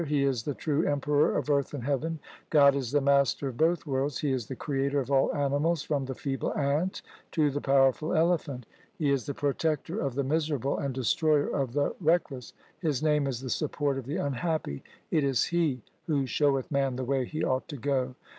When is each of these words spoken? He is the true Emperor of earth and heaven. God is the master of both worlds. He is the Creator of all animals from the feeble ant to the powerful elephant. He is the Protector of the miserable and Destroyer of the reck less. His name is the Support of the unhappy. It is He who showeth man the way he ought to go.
He 0.07 0.23
is 0.23 0.41
the 0.41 0.55
true 0.55 0.83
Emperor 0.83 1.37
of 1.37 1.47
earth 1.51 1.75
and 1.75 1.83
heaven. 1.83 2.17
God 2.49 2.75
is 2.75 2.91
the 2.91 2.99
master 3.01 3.49
of 3.49 3.57
both 3.57 3.85
worlds. 3.85 4.17
He 4.17 4.31
is 4.31 4.47
the 4.47 4.55
Creator 4.55 4.99
of 4.99 5.11
all 5.11 5.31
animals 5.35 5.83
from 5.83 6.05
the 6.05 6.15
feeble 6.15 6.51
ant 6.57 7.03
to 7.33 7.51
the 7.51 7.61
powerful 7.61 8.11
elephant. 8.15 8.65
He 8.97 9.11
is 9.11 9.27
the 9.27 9.35
Protector 9.35 9.99
of 9.99 10.15
the 10.15 10.23
miserable 10.23 10.75
and 10.79 10.91
Destroyer 10.91 11.49
of 11.49 11.73
the 11.73 11.93
reck 11.99 12.31
less. 12.31 12.53
His 12.79 13.03
name 13.03 13.27
is 13.27 13.41
the 13.41 13.51
Support 13.51 13.99
of 13.99 14.07
the 14.07 14.17
unhappy. 14.17 14.83
It 15.11 15.23
is 15.23 15.43
He 15.43 15.83
who 16.07 16.25
showeth 16.25 16.71
man 16.71 16.95
the 16.95 17.05
way 17.05 17.23
he 17.25 17.43
ought 17.43 17.67
to 17.67 17.77
go. 17.77 18.15